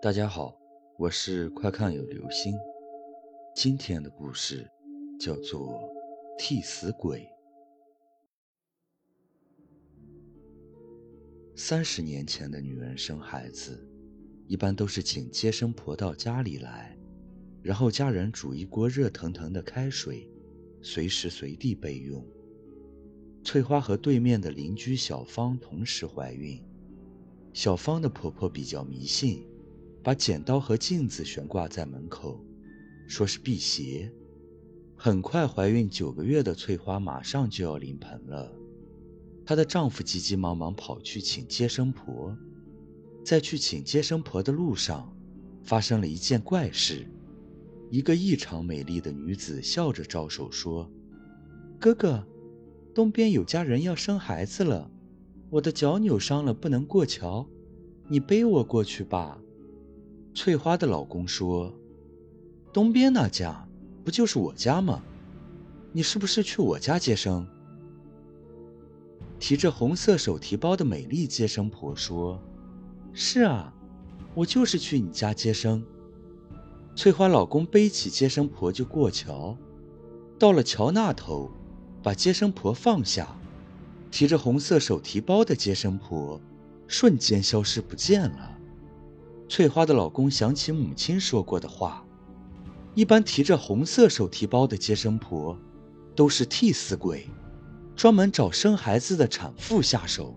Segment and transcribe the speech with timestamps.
[0.00, 0.56] 大家好，
[0.96, 2.56] 我是快看有流星。
[3.52, 4.64] 今天的故事
[5.18, 5.72] 叫做
[6.38, 7.28] 《替死鬼》。
[11.56, 13.84] 三十年前的女人生孩子，
[14.46, 16.96] 一般都是请接生婆到家里来，
[17.60, 20.30] 然后家人煮一锅热腾腾的开水，
[20.80, 22.24] 随时随地备用。
[23.42, 26.62] 翠花和对面的邻居小芳同时怀孕，
[27.52, 29.44] 小芳的婆婆比较迷信。
[30.08, 32.42] 把剪刀和镜子悬挂在门口，
[33.06, 34.10] 说是辟邪。
[34.96, 38.50] 很快，怀孕九个月的翠花马上就要临盆了。
[39.44, 42.34] 她的丈夫急急忙忙跑去请接生婆，
[43.22, 45.14] 在去请接生婆的路上，
[45.62, 47.06] 发生了一件怪事。
[47.90, 50.90] 一个异常美丽的女子笑着招手说
[51.78, 52.26] ：“哥哥，
[52.94, 54.90] 东边有家人要生孩子了，
[55.50, 57.46] 我的脚扭伤了，不能过桥，
[58.08, 59.38] 你背我过去吧。”
[60.38, 61.74] 翠花的老公说
[62.72, 63.66] ：“东边那家
[64.04, 65.02] 不就是我家吗？
[65.90, 67.44] 你是不是去我家接生？”
[69.40, 72.40] 提着红色手提包的美丽接生婆说
[73.12, 73.74] ：“是啊，
[74.32, 75.84] 我就是去你家接生。”
[76.94, 79.56] 翠花老公背起接生婆就过桥，
[80.38, 81.50] 到了桥那头，
[82.00, 83.36] 把接生婆放下，
[84.12, 86.40] 提着红色手提包的接生婆
[86.86, 88.57] 瞬间消失不见了。
[89.48, 92.04] 翠花的老公想起母亲说过的话：
[92.94, 95.58] 一般提着红色手提包的接生婆，
[96.14, 97.26] 都是替死鬼，
[97.96, 100.36] 专门找生孩子的产妇下手，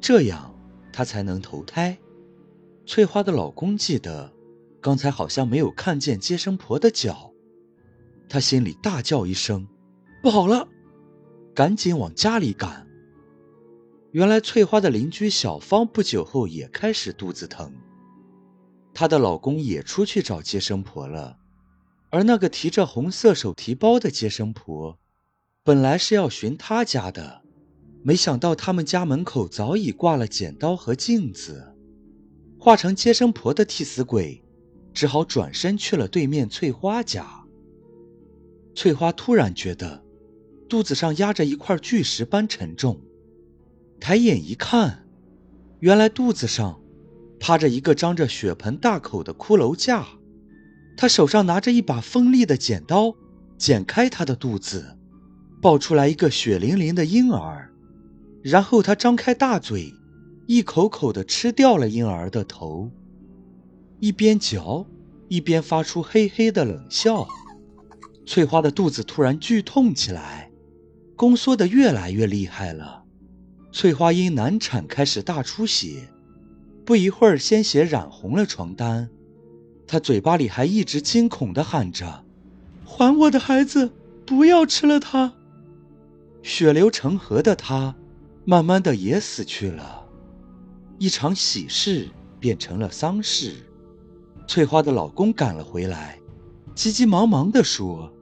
[0.00, 0.54] 这样
[0.92, 1.96] 她才能投胎。
[2.84, 4.30] 翠花的老公记得，
[4.80, 7.32] 刚才好像没有看见接生婆的脚，
[8.28, 9.66] 他心里大叫一声
[10.22, 10.68] ：“不好了！”
[11.54, 12.86] 赶紧往家里赶。
[14.10, 17.72] 原来翠花的邻居小芳不久后也开始肚子疼。
[18.94, 21.36] 她的老公也出去找接生婆了，
[22.10, 24.96] 而那个提着红色手提包的接生婆，
[25.64, 27.42] 本来是要寻她家的，
[28.04, 31.74] 没想到他们家门口早已挂了剪刀和镜子，
[32.56, 34.40] 化成接生婆的替死鬼，
[34.92, 37.44] 只好转身去了对面翠花家。
[38.76, 40.04] 翠花突然觉得
[40.68, 43.00] 肚子上压着一块巨石般沉重，
[43.98, 45.04] 抬眼一看，
[45.80, 46.80] 原来肚子上。
[47.46, 50.06] 趴着一个张着血盆大口的骷髅架，
[50.96, 53.14] 他手上拿着一把锋利的剪刀，
[53.58, 54.96] 剪开他的肚子，
[55.60, 57.70] 抱出来一个血淋淋的婴儿，
[58.42, 59.92] 然后他张开大嘴，
[60.46, 62.90] 一口口的吃掉了婴儿的头，
[64.00, 64.86] 一边嚼
[65.28, 67.28] 一边发出嘿嘿的冷笑。
[68.24, 70.50] 翠花的肚子突然剧痛起来，
[71.14, 73.04] 宫缩的越来越厉害了，
[73.70, 76.08] 翠花因难产开始大出血。
[76.84, 79.08] 不一会儿，鲜血染红了床单，
[79.86, 82.24] 他嘴巴里还一直惊恐地喊着
[82.84, 83.90] ：“还我的孩子，
[84.26, 85.32] 不要吃了他！”
[86.42, 87.94] 血流成河的他，
[88.44, 90.04] 慢慢的也死去了。
[90.98, 92.08] 一场喜事
[92.38, 93.54] 变成了丧事。
[94.46, 96.18] 翠花的老公赶了回来，
[96.74, 98.12] 急急忙忙地说：“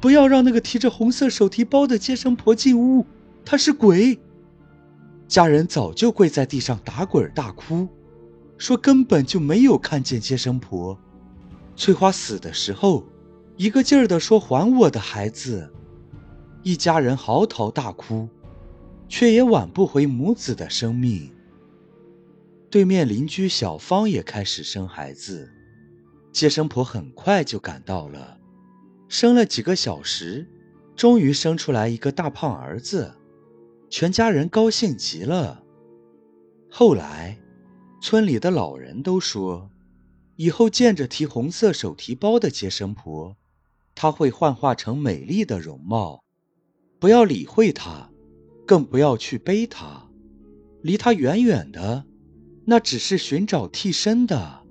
[0.00, 3.04] 不要让那个提着红色手提包的接生婆进屋，
[3.44, 4.18] 她是鬼。”
[5.26, 7.88] 家人早就跪在地上打滚大哭，
[8.58, 10.98] 说根本就没有看见接生婆。
[11.76, 13.04] 翠花死的时候，
[13.56, 15.72] 一个劲儿地说还我的孩子。
[16.62, 18.28] 一家人嚎啕大哭，
[19.08, 21.30] 却也挽不回母子的生命。
[22.70, 25.50] 对面邻居小芳也开始生孩子，
[26.32, 28.38] 接生婆很快就赶到了，
[29.08, 30.48] 生了几个小时，
[30.96, 33.14] 终于生出来一个大胖儿子。
[33.96, 35.62] 全家人高兴极了。
[36.68, 37.38] 后来，
[38.02, 39.70] 村里的老人都说，
[40.34, 43.36] 以后见着提红色手提包的接生婆，
[43.94, 46.24] 她会幻化成美丽的容貌，
[46.98, 48.10] 不要理会她，
[48.66, 50.08] 更不要去背她，
[50.82, 52.04] 离她远远的，
[52.64, 54.66] 那只是寻找替身的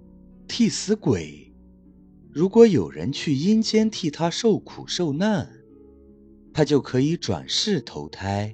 [0.50, 1.50] 替死鬼。
[2.30, 5.50] 如果有人去阴间替她受苦受难，
[6.54, 8.54] 她就可以转世投胎。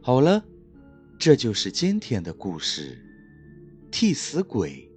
[0.00, 0.42] 好了，
[1.18, 2.98] 这就是今天的故事，
[3.90, 4.87] 替死鬼。